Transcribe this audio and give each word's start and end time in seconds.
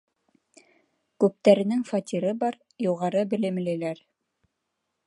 Күптәренең 1.23 1.85
фатиры 1.91 2.35
бар, 2.45 2.59
юғары 2.87 3.25
белемлеләр. 3.35 4.05